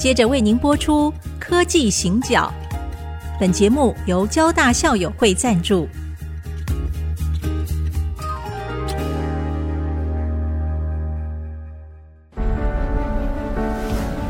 [0.00, 2.50] 接着为您播出《科技行脚》。
[3.38, 5.86] 本节目由交大校友会赞助。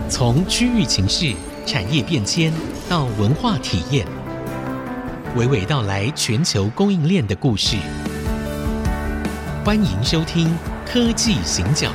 [0.09, 1.33] 从区域情势、
[1.65, 2.53] 产业变迁
[2.89, 4.05] 到文化体验，
[5.37, 7.77] 娓娓道来全球供应链的故事。
[9.65, 10.49] 欢迎收听
[10.85, 11.91] 《科技行脚》。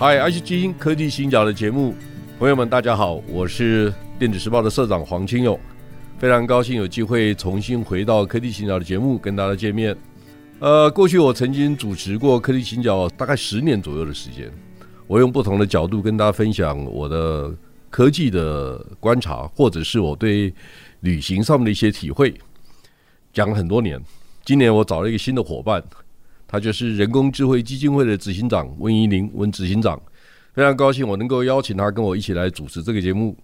[0.00, 1.92] 嗨，爱惜基因科技行脚的节目，
[2.38, 5.58] 朋友们，大家好，我是电子时报的社长黄清勇。
[6.20, 9.96] 非常高兴有机会重新回到科技行脚的节目，跟大家见面。
[10.60, 14.48] 呃，过去我曾经主持过科技行脚大概十年左右的时间，
[15.08, 17.52] 我用不同的角度跟大家分享我的
[17.90, 20.54] 科技的观察，或者是我对
[21.00, 22.32] 旅行上面的一些体会，
[23.32, 24.00] 讲了很多年。
[24.44, 25.82] 今年我找了一个新的伙伴，
[26.48, 30.00] 他就是人工智慧基金会的执行长温怡玲温执行长，
[30.54, 33.36] 非常高兴我能够邀请他跟我一起来主持这个节目。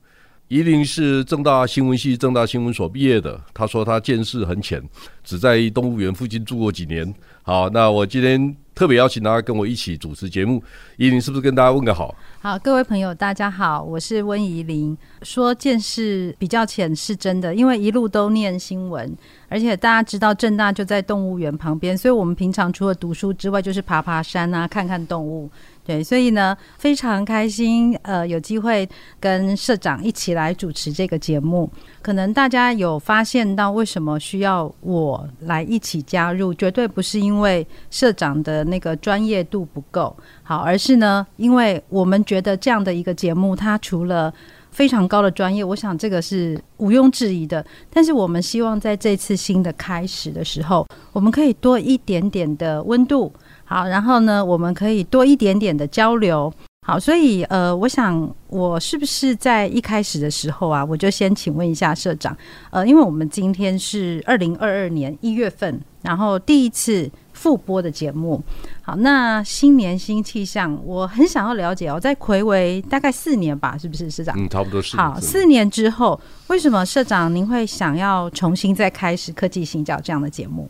[0.48, 3.40] 怡玲是正大新闻系、正大新闻所毕业的。
[3.54, 4.82] 他说他见识很浅，
[5.22, 7.14] 只在动物园附近住过几年。
[7.42, 10.62] 好，那我今天特别邀请大家跟我一起主持节目。
[10.96, 12.12] 怡琳是不是跟大家问个好？
[12.40, 14.96] 好，各位朋友，大家好，我是温怡玲。
[15.22, 19.16] 说见识比较浅是真的，因为一路都念新闻，
[19.48, 25.48] 而且大家知道正大就在动物园旁边，所以我们平常除了读书之外，就是爬爬山啊，看看动物。
[25.84, 28.88] 对，所以呢，非常开心，呃，有机会
[29.20, 31.70] 跟社长一起来主持这个节目。
[32.00, 36.54] 可能大家有发现到，为什么需要我来一起加入？
[36.54, 44.32] 绝对不是因为社长的那个专业度不够好，而是呢，因为我们觉得这样的一个节目，它除了
[44.74, 47.64] 非常高的专业，我想这个是毋庸置疑的。
[47.88, 53.32] 但是我们希望在这次新的开始的时候，我们可以多一点点的温度。
[53.64, 56.52] 好，然后呢，我们可以多一点点的交流。
[56.86, 62.36] 好，所以呃，我想我是不是在一开始的时候啊，我就先请问一下社长，
[62.70, 68.38] 呃，因为我们今天是二零二二年一月份，然后第一次复播的节目。
[68.82, 74.38] 好，那新年新气象，我很想要了解哦，在魁违大概四年吧，是不是社长？
[74.38, 74.94] 嗯，差不多是。
[74.98, 80.68] 好，四年之后，为什么社长您会想要重新再开始科技行脚这样的节目？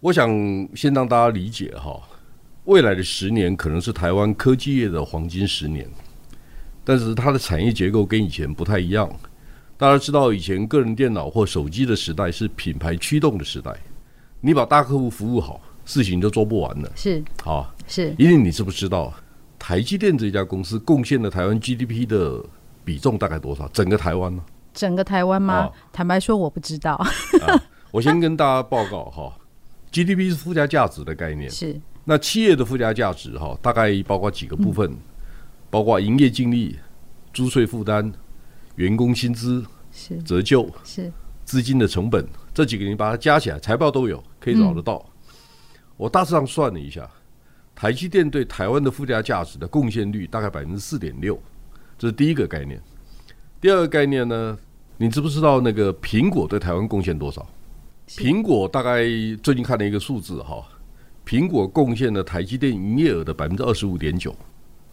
[0.00, 0.28] 我想
[0.74, 1.98] 先让大家理解哈。
[2.68, 5.88] 未来的十年可能是台湾科技业的黄金十年，
[6.84, 9.10] 但是它的产业结构跟以前不太一样。
[9.78, 13.74] 大家知道，以前个人电脑或手机的时代是品牌驱动的时代，
[14.42, 16.92] 你把大客户服务好，事情就做不完了。
[16.94, 18.14] 是，好，是。
[18.18, 19.14] 因为你知不知道，
[19.58, 22.44] 台积电这家公司贡献了台湾 GDP 的
[22.84, 23.66] 比重大概多少？
[23.68, 24.42] 整个台湾呢？
[24.74, 25.54] 整个台湾吗？
[25.54, 26.92] 啊、坦白说，我不知道。
[26.96, 27.08] 啊、
[27.90, 29.32] 我先跟大家报告哈
[29.90, 31.48] ，GDP 是附加价值的概念。
[31.50, 31.80] 是。
[32.10, 34.96] 那企业的附加价值哈，大概包括几个部分，
[35.68, 36.74] 包括营业净利、
[37.34, 38.10] 租税负担、
[38.76, 41.12] 员工薪资、是折旧、是
[41.44, 45.04] 资金的成本，这几个你把它加起来，财报都有，可以找得到。
[45.98, 47.06] 我大致上算了一下，
[47.74, 51.38] 台积电对台湾的附加价值的贡献率大概百分之四点六，
[51.98, 52.80] 这是第一个概念。
[53.60, 54.56] 第二个概念呢，
[54.96, 57.46] 你知不知道那个苹果对台湾贡献多少？
[58.06, 59.02] 苹果大概
[59.42, 60.66] 最近看了一个数字哈。
[61.28, 64.34] 苹果贡献了台积电营业额的百分之二十五点九，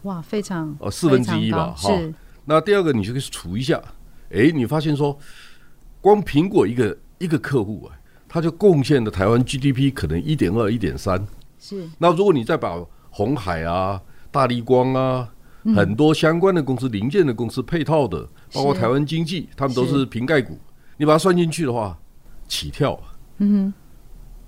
[0.02, 1.90] 哇，非常哦，四分之一吧，哈。
[2.44, 3.82] 那第二个，你就可以除一下，
[4.30, 5.18] 哎，你发现说，
[5.98, 7.96] 光苹果一个一个客户啊，
[8.28, 11.26] 他就贡献了台湾 GDP 可能一点二、一点三。
[11.58, 11.88] 是。
[11.96, 13.98] 那如果你再把红海啊、
[14.30, 15.26] 大立光啊、
[15.62, 20.58] 嗯、很多相关的公司、零件的公司配套的，包括台湾经济，他们都是瓶盖股，
[20.98, 21.98] 你把它算进去的话，
[22.46, 23.00] 起跳。
[23.38, 23.74] 嗯哼。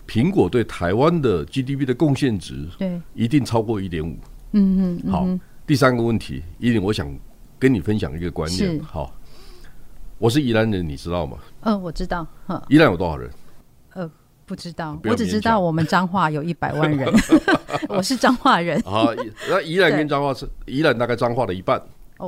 [0.08, 4.16] 苹果对台湾的 GDP 的贡献值，对，一定超过一点五。
[4.52, 5.12] 嗯嗯。
[5.12, 5.28] 好，
[5.66, 7.06] 第三个问题，怡玲，我想
[7.58, 8.80] 跟你分享一个观念。
[8.80, 9.12] 好，
[10.16, 11.36] 我是宜兰人，你知道吗？
[11.60, 12.26] 呃，我知道。
[12.70, 13.30] 宜兰有多少人？
[13.92, 14.10] 呃，
[14.46, 17.12] 不知道，我只知道我们彰化有一百万人。
[17.90, 18.80] 我是彰化人。
[18.86, 19.14] 好，
[19.50, 21.78] 那宜兰跟彰化是宜兰大概彰化的一半。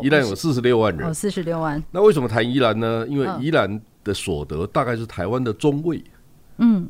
[0.02, 1.08] 宜兰有四十六万人。
[1.08, 1.82] 哦，四十六万。
[1.90, 3.06] 那为什么谈宜兰呢？
[3.08, 5.96] 因为宜兰的所得大概是台湾的中位。
[5.96, 6.04] 嗯，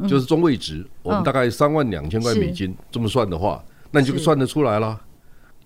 [0.08, 5.00] 就是中位值，我们大概三万两千块美金，这么算的话，那你就算得出来了。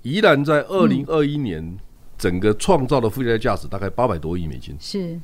[0.02, 1.76] 宜兰在二零二一年
[2.18, 5.18] 整个创造的附加价值大概八百多亿美金，是，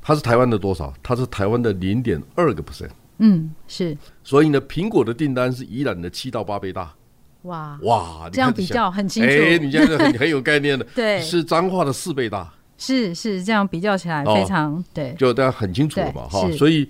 [0.00, 0.94] 它是台湾的多少？
[1.02, 2.90] 它是台湾的零点二个 percent。
[3.18, 3.98] 嗯，是。
[4.22, 6.94] 所以呢，苹果的订单是宜兰的七到八倍大。
[7.42, 9.28] 哇哇，这样比较很清楚。
[9.28, 12.52] 哎，你现在很很有概念的， 对，是彰化的四倍大。
[12.78, 16.48] 是是，这样比较起来非常对，就大家很清楚了嘛哈。
[16.52, 16.88] 所以。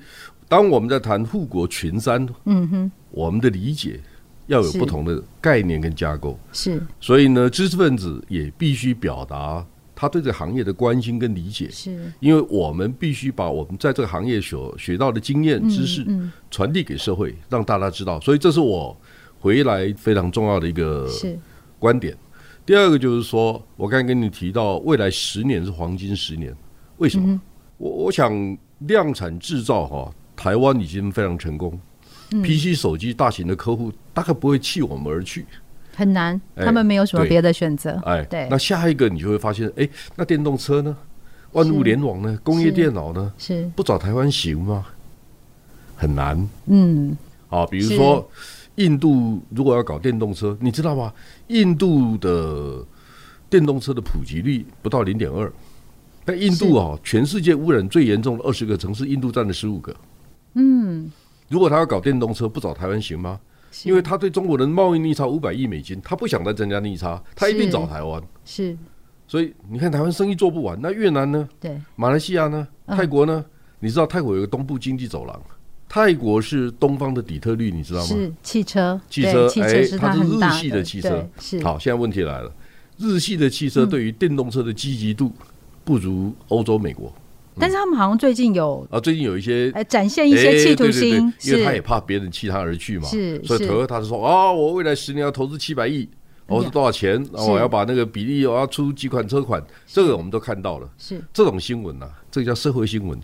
[0.51, 4.01] 当我们在谈护国群山，嗯哼，我们的理解
[4.49, 6.83] 要有不同的概念跟架构，是。
[6.99, 9.65] 所以呢，知识分子也必须表达
[9.95, 12.13] 他对这个行业的关心跟理解，是。
[12.19, 16.05] 因为我们必须把我们在这个行业所学到的经验知识
[16.51, 18.19] 传递给社会，让大家知道。
[18.19, 19.01] 所以这是我
[19.39, 21.09] 回来非常重要的一个
[21.79, 22.19] 观点。
[22.67, 26.53] 第二个就是说，我刚才跟你提到，未来十年是黄金十年，
[26.97, 27.41] 为什么？
[27.79, 30.13] 我我想量产制造哈。
[30.41, 31.79] 台湾已经非常成功
[32.31, 35.45] ，PC 手机大型的客户大概不会弃我们而去，
[35.95, 38.01] 很难，他们没有什么别的选择。
[38.07, 40.97] 哎，对，那下一个你就会发现，哎，那电动车呢？
[41.53, 42.39] 万物联网呢？
[42.43, 43.31] 工业电脑呢？
[43.37, 44.87] 是不找台湾行吗？
[45.95, 46.49] 很难。
[46.69, 47.15] 嗯，
[47.51, 48.27] 啊，比如说
[48.77, 51.13] 印度如果要搞电动车，你知道吗？
[51.49, 52.83] 印度的
[53.51, 55.53] 电动车的普及率不到零点二，
[56.25, 59.95] 但印度啊，全世界污染最严重的二十个城市，印度占了十五个。
[60.55, 61.11] 嗯，
[61.49, 63.39] 如果他要搞电动车，不找台湾行吗？
[63.85, 68.21] 因为他对中国人贸易逆差五百亿美金，他不想再增加逆差，他一定找台湾。
[68.45, 68.77] 是，
[69.29, 71.49] 所以你看台湾生意做不完，那越南呢？
[71.61, 72.67] 对，马来西亚呢？
[72.89, 73.45] 泰国呢？
[73.79, 75.41] 你知道泰国有个东部经济走廊，
[75.89, 78.07] 泰国是东方的底特律，你知道吗？
[78.07, 81.25] 是汽车，汽车，哎，它是日系的汽车。
[81.39, 82.53] 是，好，现在问题来了，
[82.99, 85.33] 日系的汽车对于电动车的积极度
[85.85, 87.13] 不如欧洲、美国。
[87.61, 96.09] 但是他们好像最近有啊，最近有一些呃展现一些企图心，因为他也怕别人弃他而去嘛，是，所以 Toyota 说啊，我未来十年要投资七百亿，
[96.47, 97.13] 我是多少钱？
[97.33, 103.19] 然后我要把那个比例，我要出几款车款，这个我们都看到了，是这种新闻呐，这个叫社会新闻。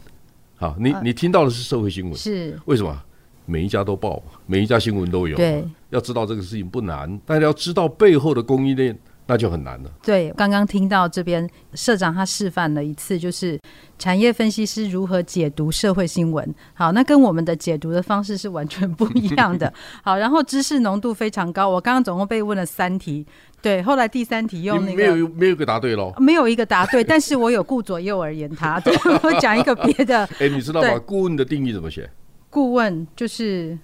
[0.57, 3.03] 好，你你听到的是社会新闻，是为什么？
[3.49, 8.99] 每一家都报，每一家新闻都有，对，要知道这个事情不难，但是要知道背后的供应链。
[9.29, 9.91] 那就很难了。
[10.03, 13.59] 对，刚刚听到这边社长他示范了一次，就是
[13.99, 16.55] 产业分析师如何解读社会新闻。
[16.75, 19.73] 好，那跟我们的解读的方式是完全不一样的。
[20.05, 21.69] 好，然后知识浓度非常高。
[21.69, 23.27] 我刚刚总共被问了三题，
[23.61, 28.79] 对，后来第三题用那个没有没有一个答对喽，没有一个答对，但是我有顾左右而言他。
[28.87, 28.95] 对，
[29.25, 30.25] 我讲一个别的。
[30.39, 30.99] 哎，你知道吗？
[31.05, 32.09] 顾问的定义怎么写？
[32.49, 33.77] 顾问就是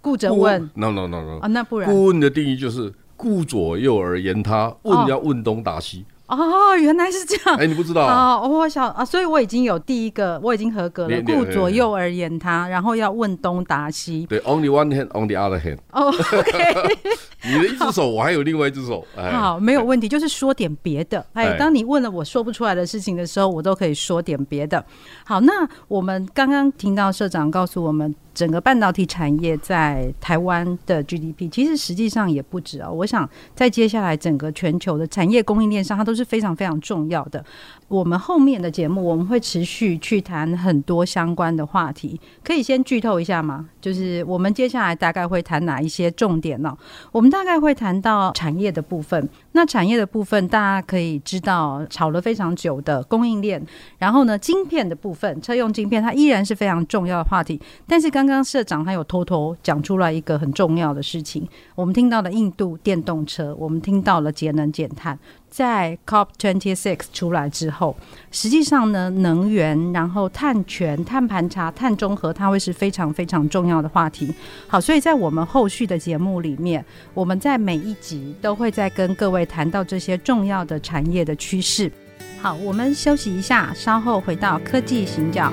[0.00, 0.70] 顾着问。
[0.74, 2.94] No no no no 啊，那不然顾问的定义就是。
[3.24, 6.04] 顾左右而言他，问要问东答西。
[6.26, 7.58] 哦，原来是这样。
[7.58, 8.40] 哎，你不知道啊？
[8.40, 11.22] 我想啊，所以我已经有第一个，我已经合格了。
[11.22, 14.26] 顾左右而言他，然后要问东答西。
[14.26, 15.78] 对，on the one hand, on the other hand。
[15.92, 16.98] 哦，OK。
[17.44, 19.06] 你的一只手，我还有另外一只手。
[19.14, 21.24] 好，没有问题，就是说点别的。
[21.32, 24.84] 哎，当你问了我说不出来的事情的时候，我都可以说点别的。
[25.24, 28.14] 好，那我们刚刚听到社长告诉我们。
[28.34, 32.90] 整个半导体产业在台湾的 GDP，其实实际上也不止啊。
[32.90, 37.44] 我想在接下来整个全球的产业供应链上，它都是非常非常重要的。
[37.88, 43.68] 我们后面的节目我们会持续去谈很多相关的话题，可以先剧透一下吗？
[43.80, 46.76] 就是我们接下来大概会谈哪一些重点呢？
[47.12, 49.28] 我们大概会谈到产业的部分。
[49.52, 53.64] 那产业的部分，大家可以知道，炒了非常久的供应链，
[53.98, 57.60] 然后呢，晶片的部分，车用晶片，它依然是非常重要的话题。
[57.86, 65.18] 但是刚刚刚社长他有偷偷讲出来一个很重要的事情，我们听到了印度电动车，我们听到了节能减碳。
[65.48, 67.96] 在 COP26 出来之后，
[68.32, 74.34] 实际上呢，能源、然后碳权、碳盘查、碳中和，它会是非常非常重要的话题。
[74.66, 76.84] 好，所以在我们后续的节目里面，
[77.14, 81.90] 我们在每一集都会再跟各位谈到这些重要的产业的趋势。
[82.40, 85.52] 好，我们休息一下，稍后回到科技行脚。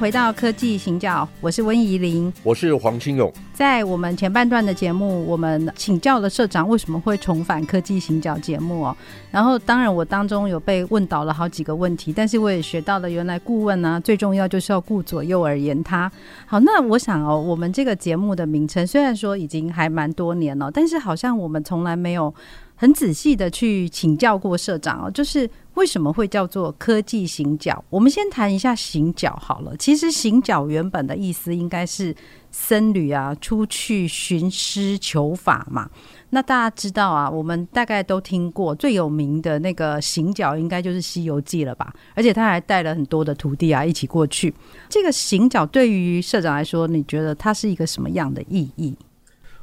[0.00, 3.30] 回到科技行脚，我是温怡玲，我是黄清勇。
[3.52, 8.96] 在我们前半段的节目，我们请教了社长为什么会重返科技行脚节目哦。
[9.30, 16.10] 然后，当然我当中有被问倒了好几个问题，但是我也学到了原来顾问呢、啊，最重要就是要顾左右而言他。
[16.46, 22.34] 好，那我想哦，我们这个节目的名称虽然说已经还蛮多年了，但是好像我们从来没有
[22.74, 25.50] 很仔细的去请教过社长哦，就是。
[25.80, 27.82] 为什么会叫做科技行脚？
[27.88, 29.74] 我们先谈一下行脚好了。
[29.78, 32.14] 其实行脚原本的意思应该是
[32.50, 35.88] 僧侣啊出去寻师求法嘛。
[36.28, 41.90] 那大家知道啊，我们大概都听过最有名的那个行脚，应该就是《西游记》了吧？
[42.14, 44.52] 而且他还带了很多的徒弟啊一起过去。
[44.90, 48.94] 这个行脚对于社长来说，你觉得它是一个什么样的意义？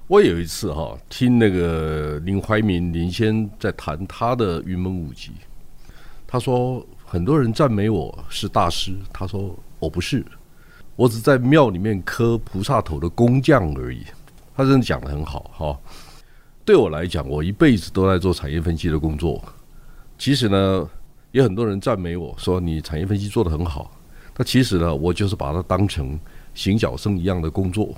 [0.07, 5.31] 我有一次哈听那个林怀民林先在谈他的云门舞集，
[6.27, 10.25] 他说很多人赞美我是大师，他说我不是，
[10.98, 14.03] 我只在庙里面磕菩萨头的工匠而已。
[14.53, 15.79] 他真的讲得很好哈。
[16.65, 19.41] 对我来讲，我一辈子都在做产业分析的工作。
[20.17, 20.89] 其实呢，
[21.31, 23.89] 也很多人赞美我说你产业分析做得很好。
[24.36, 26.19] 那其实呢，我就是把它当成
[26.53, 27.96] 行脚僧一样的工作。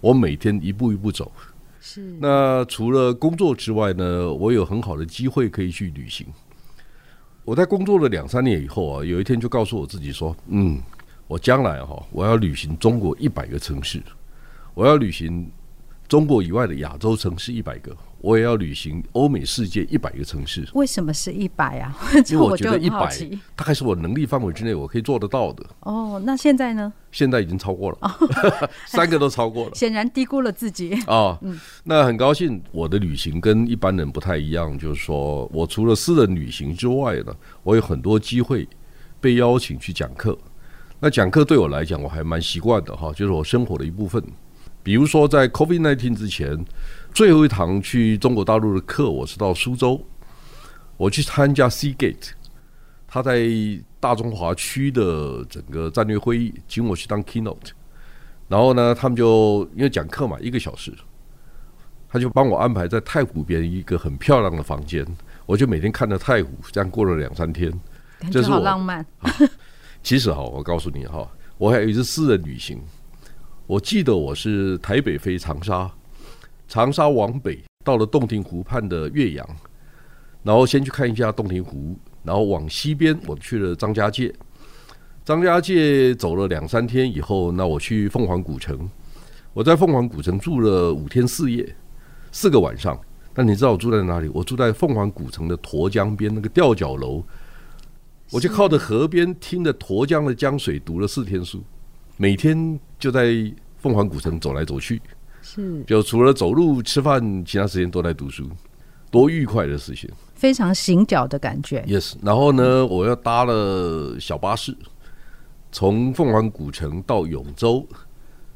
[0.00, 1.32] 我每天一步一步走。
[1.80, 2.00] 是。
[2.20, 6.24] 那除了工作之外呢，我有很好的机会可以去旅行。
[7.44, 10.80] 我在工作了两三年以后啊，有一天就告诉我自己说：“嗯，
[11.26, 14.02] 我将来哈，我要旅行中国一百个城市，
[14.74, 15.50] 我要旅行。”
[16.08, 20.68] 中国以外的亚洲城市一百个，我也要旅行欧美世界一百个城市。
[20.74, 21.96] 为什么是一百啊？
[22.28, 23.08] 因为我觉得 一百
[23.56, 25.64] 大概是我能力范围之内我可以做得到的。
[25.80, 26.92] 哦，那现在呢？
[27.12, 27.98] 现在已经超过了，
[28.88, 29.74] 三个都超过了。
[29.74, 31.38] 显然低估了自己啊。
[31.84, 38.68] 那很高兴，我的旅行跟一般人不太一样，就是说我除了私人旅行之外呢，我有很多机会
[39.20, 40.36] 被邀请去讲课。
[40.98, 44.22] 那讲课对我来讲，我还蛮习惯的哈，就是我生活的一部分。
[44.84, 46.58] 比如说，在 COVID-19 之前，
[47.12, 50.04] 最后一堂去中国大陆的课，我是到苏州，
[50.96, 52.30] 我去参加 Seagate，
[53.06, 53.38] 他在
[54.02, 57.70] 大中华区的整个战略会议，请我去当 keynote，
[58.48, 60.92] 然后呢，他们就因为讲课嘛，一个小时，
[62.08, 65.06] 他就帮我安排在太湖边一个很漂亮的房间，
[65.46, 67.70] 我就每天看着太湖，这样过了两三天，
[68.18, 69.06] 感觉好浪漫。
[70.02, 72.82] 其实哈，我告诉你哈，我还有一次私人旅行。
[73.68, 75.88] 我记得我是台北飞长沙，
[76.66, 79.48] 长沙往北到了洞庭湖畔的岳阳，
[80.42, 84.32] 然后先去看一下洞庭湖，然后往西边我去了张家界，
[85.24, 88.88] 张家界走了两三天以后，那我去凤凰古城，
[89.52, 91.74] 我在凤凰古城住了五天四夜，
[92.30, 92.98] 四个晚上。
[93.34, 94.28] 那你知道我住在哪里？
[94.28, 97.22] 我住在凤凰古城的沱江边那个吊脚楼，
[98.30, 101.62] 我就靠着河边听着沱江的江水读了四天书。
[102.18, 103.32] 每天就在
[103.78, 105.00] 凤凰古城走来走去，
[105.40, 108.48] 是就除了走路吃饭，其他时间都在读书，
[109.10, 110.10] 多愉快的事情！
[110.42, 111.84] 非常行脚的感觉。
[111.86, 114.76] Yes，然后呢，我又搭了小巴士，
[115.70, 117.86] 从凤凰古城到永州，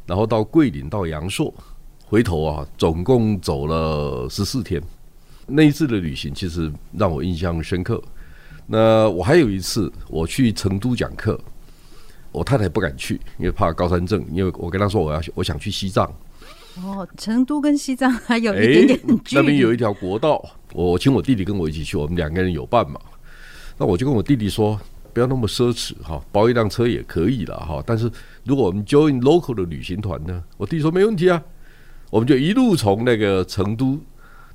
[0.04, 1.54] 然后到桂林，到阳朔，
[2.04, 4.82] 回头啊，总共走了十四天。
[5.46, 8.02] 那一次的旅行其实让我印象深刻。
[8.66, 11.38] 那我还有一次，我去成都讲课。
[12.32, 14.26] 我太太不敢去，因为怕高山症。
[14.32, 16.12] 因为我跟她说我要我想去西藏。
[16.82, 19.40] 哦，成都跟西藏还有一点点距离。
[19.40, 23.00] 那边有一条国道，我请我弟弟跟我一起去，我们两个人有伴嘛。
[23.78, 24.78] 那我就跟我弟弟说，
[25.12, 27.82] 不要那么奢侈哈，包一辆车也可以了哈。
[27.86, 28.10] 但是
[28.44, 31.42] 如果我们 join local 的旅行团呢，我弟弟说没问题啊。
[32.10, 33.98] 我们就一路从那个成都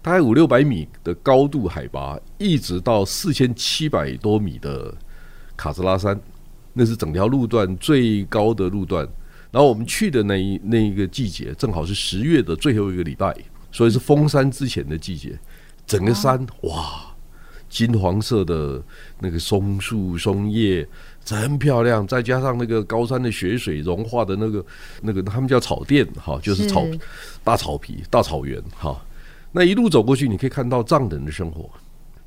[0.02, 4.94] 大概五六百米的高度海拔，一直到四千七百多米的
[5.58, 6.20] 卡斯拉山。
[6.74, 9.06] 那是整条路段最高的路段，
[9.52, 13.36] 然后我们去的那一那一个季节，正好是十月的最后一个礼拜，
[13.72, 15.38] 所以是封山之前的季节。
[15.86, 17.14] 整个山哇，
[17.70, 18.82] 金黄色的
[19.20, 20.88] 那个松树松叶
[21.26, 24.66] 真漂亮，再加上那个高山的雪水融化的那个
[25.02, 26.86] 那个，他们叫草甸哈，就是草
[27.44, 28.98] 大草皮大草原哈。
[29.52, 31.70] 那一路走过去，你可以看到藏人的生活。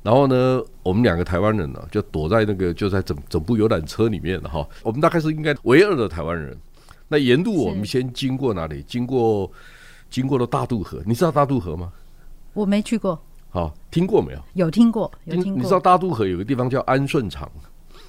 [0.03, 4.67] 然后呢，我们两个台湾人呢，就躲在那个就在整整部游览车里面哈。
[4.83, 6.55] 我们大概是应该唯二的台湾人。
[7.07, 8.83] 那沿路我们先经过哪里？
[8.87, 9.51] 经过
[10.09, 11.01] 经过了大渡河。
[11.05, 11.91] 你知道大渡河吗？
[12.53, 13.19] 我没去过。
[13.49, 14.39] 好，听过没有？
[14.53, 15.61] 有听过，有听过。
[15.61, 17.49] 你知道大渡河有个地方叫安顺场？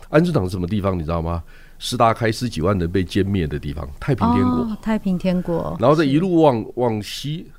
[0.09, 0.99] 安顺场是什么地方？
[0.99, 1.43] 你知道吗？
[1.79, 4.55] 十大开十几万人被歼灭的地方，太平天国。
[4.59, 5.77] 哦，太平天国。
[5.79, 7.51] 然后这一路往往西，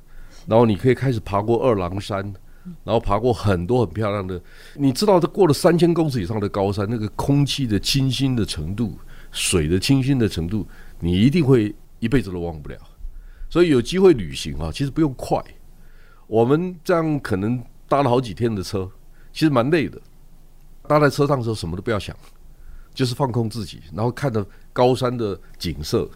[0.46, 2.34] 然后你可以开始爬过二郎山。
[2.84, 4.38] 然后爬过很多很漂亮的，
[4.74, 8.98] 你知道，这过了三千公尺以上的高山，那个空气的清新的程度，
[9.32, 10.66] 水的清新的程度，
[11.00, 12.76] 你一定会一辈子都忘不了。
[13.50, 15.42] 所以有机会旅行啊，其实不用快。
[16.26, 18.90] 我们这样可能搭了好几天的车，
[19.32, 19.98] 其实蛮累的。
[20.86, 22.14] 搭在车上的时候，什么都不要想，
[22.92, 26.10] 就是放空自己，然后看着高山的景色。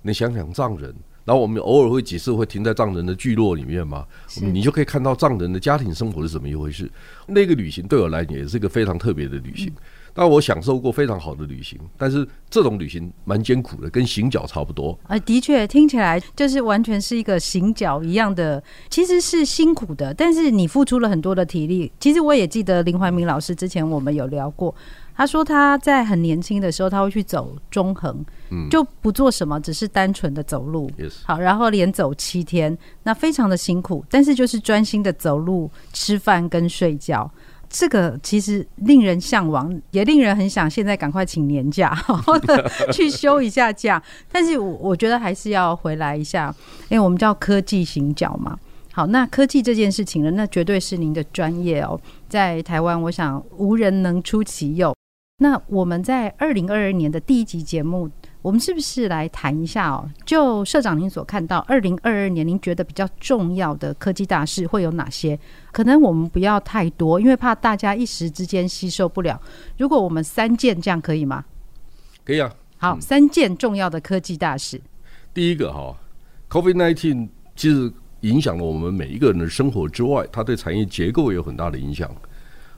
[0.00, 4.06] 你想想藏人，然后我们偶尔会几次会停在藏人的聚落里面嘛，
[4.40, 6.90] 你就可以看到藏人的家庭生活是怎么一回事。
[7.26, 9.68] 那个旅行对我来讲也是一个非常特别的旅行。
[9.68, 9.76] 嗯
[10.14, 14.98] 但我享受过非常好的旅行，但是这种旅行蛮艰苦的，跟行脚差不多。
[15.04, 21.90] 啊，的确听起来就是完全是一个行脚一样的，其实是辛苦的，但是你付出了很多的体力。
[21.98, 24.74] 其实我也记得林怀民老师之前我们有聊过，
[25.14, 30.90] 他说他在很年轻的时候他会去走中横，嗯，就不做什么，只是单纯的走路。
[30.98, 31.12] Yes.
[31.24, 37.30] 好，然后连走七天，那非常的辛苦，但是就是专心的走路、吃饭跟睡觉。
[37.74, 44.00] 这个其实令人向往，也令人很想现在赶快请年假，好好的去休一下假。
[44.30, 46.54] 但是我我觉得还是要回来一下，
[46.90, 48.58] 因为我们叫科技行脚嘛。
[48.92, 51.98] 好，那科技这件事情呢，那绝对是您的专业哦。
[52.28, 54.94] 在台湾，我想无人能出其右。
[55.38, 58.10] 那我们在二零二二年的第一集节目。
[58.42, 60.04] 我们是不是来谈一下哦？
[60.26, 65.38] 就社长您所看到，二零二二年您觉得比较重要的科技大事会有哪些？
[65.70, 69.40] 可能我们不要太多，因为怕大家一时之间吸收不了。
[69.78, 71.44] 如果我们三件这样可以吗？
[72.24, 72.52] 可以啊。
[72.78, 74.80] 好，三件重要的科技大事。
[75.32, 75.96] 第一个哈
[76.50, 82.10] ，COVID-19 其实影响了我们每一个人的生活之外，它对产业结构也有很大的影响。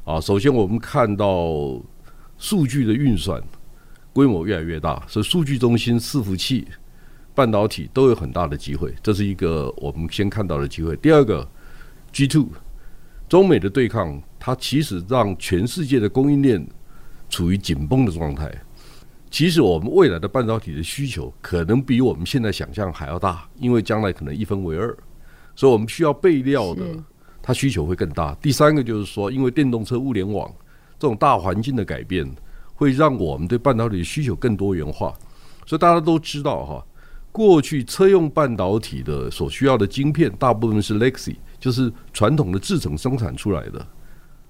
[0.05, 1.81] 啊，首先我们看到
[2.37, 3.43] 数据的运算。
[4.15, 6.69] 规模越来越大，所以数据中心、伺服器、
[7.35, 10.97] 半导体都有很大的机会，这是一个我们先看到的机会。
[10.99, 11.47] 第二个
[12.13, 12.47] ，G two，
[13.29, 16.65] 中美的对抗，它其实让全世界的供应链
[17.29, 18.49] 处于紧绷的状态。
[19.33, 24.97] 其实我们未来的半导体的需求可能比我们现在想象还要大，因为将来可能一分为二，
[25.57, 26.85] 所以我们需要备料的，
[27.43, 28.33] 它需求会更大。
[28.37, 30.49] 第三个就是说，因为电动车、物联网
[31.01, 32.33] 这种大环境的改变。
[32.85, 35.13] 会让我们对半导体的需求更多元化，
[35.67, 36.87] 所以大家都知道哈，
[37.33, 43.87] 过去车用半导体的所需要的晶片，大部分是 legacy，就是传统的制程生产出来的。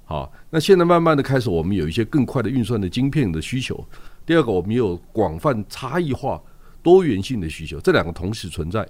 [0.05, 3.83] 好，那现在慢慢的开始，我们有一些更快的运算的晶片的需求。
[4.26, 6.42] 第二个，我们有广泛差异化、
[6.83, 8.87] 多元性的需求，这两个同时存在。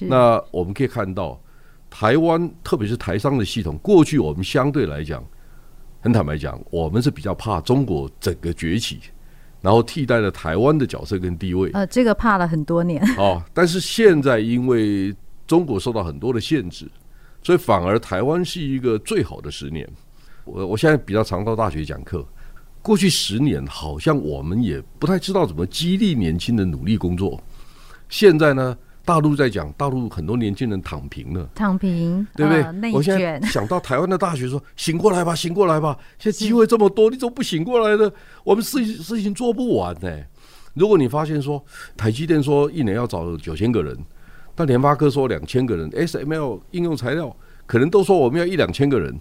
[0.00, 1.38] 那我们可以看到，
[1.90, 5.22] 台湾特别是台商的系统，过去我们相对来讲。
[6.00, 9.00] 很坦白讲，我们是比较怕中国整个崛起，
[9.60, 11.70] 然后替代了台湾的角色跟地位。
[11.72, 13.02] 呃，这个怕了很多年。
[13.16, 15.14] 哦，但是现在因为
[15.46, 16.88] 中国受到很多的限制，
[17.42, 19.88] 所以反而台湾是一个最好的十年。
[20.44, 22.24] 我我现在比较常到大学讲课，
[22.80, 27.42] 过去十年好像我们也不太知道怎么激励年轻人努力工作，
[28.08, 28.76] 现在呢？
[29.08, 32.62] 大陆在讲，大陆很多年轻人躺平了，躺平，对不对？
[32.62, 35.96] 呃、我现在想到台湾的大学说：“醒过来吧，醒过来吧！
[36.18, 38.12] 现在机会这么多，你怎么不醒过来呢？
[38.44, 40.28] 我们事情事情做不完呢、欸。
[40.74, 41.64] 如果你发现说，
[41.96, 43.96] 台积电说一年要找九千个人，
[44.54, 49.18] 但联发科说两千个人，SML 应用材料可能都说我们要一两千个人，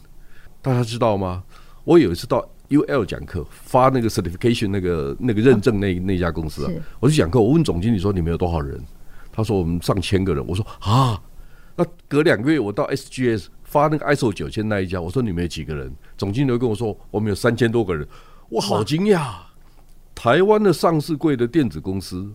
[0.61, 1.41] 大家知道吗？
[1.85, 8.77] 我有一次到 UL 讲课，发那个 certification 那个那个认证那那家公司啊，我去讲课，我问总经理说：你们有多少人？
[9.37, 11.21] 他说我们上千个人，我说啊，
[11.75, 15.93] 那隔两个月我到 SGS 发那个 ISO 九千那一家，我说你们有几个人？
[16.17, 18.07] 总经理跟我说我们有三千多个人，
[18.49, 19.35] 我好惊讶！
[20.15, 22.33] 台湾的上市柜的电子公司，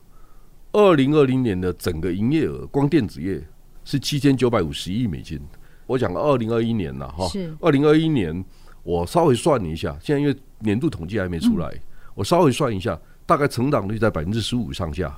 [0.71, 3.43] 二零二零年的整个营业额，光电子业
[3.85, 5.41] 是七千九百五十亿美金。
[5.89, 7.29] 我讲二零二一年了哈，
[7.61, 8.45] 二零二一年
[8.85, 11.69] 我稍微算了一下，现在因为年度统计还没出来，
[12.15, 15.13] 我稍微算一下，大概成长率在百分之十五上下。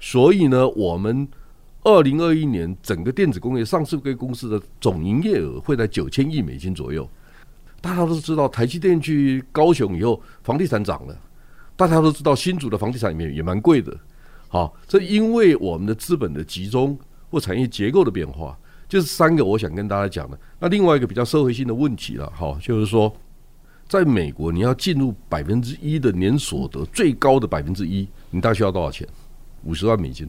[0.00, 1.26] 所以呢，我们
[1.82, 7.08] 二零二一年整个电子工业上市柜公司的总营业额会在九千亿美金左右。
[7.80, 11.16] 大家都知道，台积电去高雄以后，房地产涨了。
[11.76, 13.96] 大家都知道，新竹的房地产里面也蛮贵的。
[14.48, 16.98] 好，这因为我们的资本的集中
[17.30, 18.58] 或产业结构的变化，
[18.88, 20.36] 就是三个我想跟大家讲的。
[20.58, 23.14] 那另外一个比较社会性的问题了，哈，就是说，
[23.86, 29.06] 在美国你要进入百分之一的年所得最高的百分之一，你大概需要多少钱？
[29.64, 30.28] 五十万美金，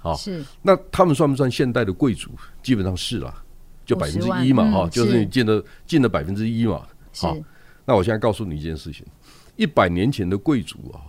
[0.00, 0.44] 好，是。
[0.62, 2.30] 那他们算不算现代的贵族？
[2.62, 3.34] 基本上是了，
[3.84, 7.36] 就百分之一嘛，哈、嗯，就是你进了进了百分之一嘛，好，
[7.84, 9.04] 那我现在告诉你一件事情：
[9.56, 11.00] 一百年前的贵族啊，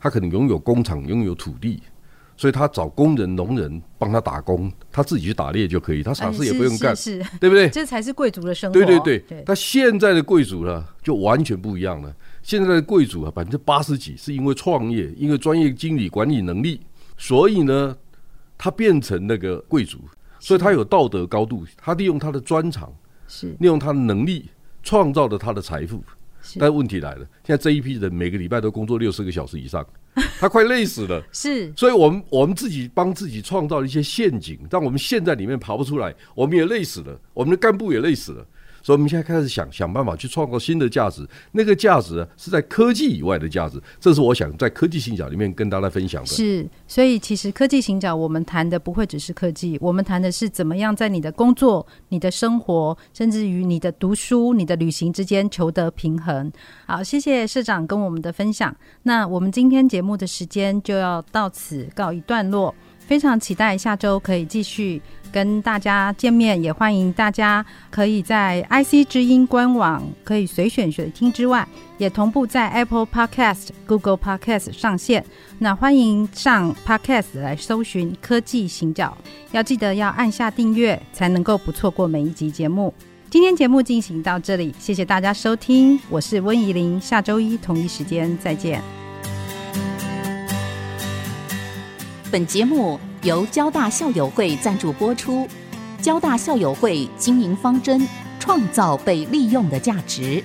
[0.00, 1.82] 他可能拥有工厂，拥有土地，
[2.36, 7.68] 所以他找工人、农人帮他打工，他自己去打猎就可以，他啥事也不用干，是，对不对？
[7.70, 8.74] 这才是贵族的生活。
[8.74, 12.14] 对对对，对，但现在的贵族呢，就完全不一样了。
[12.42, 16.80] 现在的贵族啊，百分之八十几是因为创业，因为专业经理管理能力，
[17.16, 17.96] 所以呢，
[18.58, 19.98] 他变成那个贵族，
[20.38, 22.92] 所以他有道德高度，他利用他的专长，
[23.26, 24.50] 是利用他的能力
[24.82, 26.04] 创造了他的财富，
[26.58, 29.86] 但问题来了，现在这一批人每个礼拜都工作六十个小时以上，
[30.38, 31.22] 他快累死了。
[31.32, 38.46] 是，所以我们我们自己帮自己创造了一些陷阱，但我们陷在里面爬不出来，我们也累死了，我们的干部也累死了。
[38.86, 46.28] 所以我们现在开始想想办法去创造新的价值，那个价值，是在科技以外的价值，这是我想在科技行脚里面跟大家分享的。
[46.28, 56.52] 是，所以其实科技行脚我们谈的不会只是科技，我们谈的是怎么样在你的工作、你的生活，甚至于你的读书、你的旅行之间求得平衡。
[56.86, 58.72] 好，谢谢社长跟我们的分享。
[59.02, 62.72] 那我们今天节目的时间就要到此告一段落。
[63.06, 65.00] 非常期待下周可以继续
[65.32, 71.66] 跟大家见面，也欢迎大家可以在 IC 之音官网可以随选随听之外，
[71.98, 75.24] 也同步在 Apple Podcast、Google Podcast 上线。
[75.58, 79.16] 那欢迎上 Podcast 来搜寻科技行脚，
[79.52, 82.92] 要记得要按下订阅，才能够不错过每一集节目。
[83.30, 89.05] 今天节目进行到这里，谢谢大家收听，我是温怡玲，下周一同一时间再见。
[92.36, 95.48] 本节目由交大校友会赞助播出。
[96.02, 98.06] 交大校友会经营方针：
[98.38, 100.44] 创造被利用的价值。